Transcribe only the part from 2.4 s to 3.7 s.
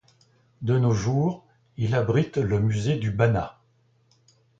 Musée du Banat.